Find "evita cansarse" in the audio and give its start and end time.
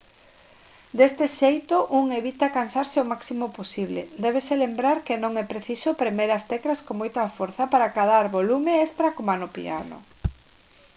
2.19-2.97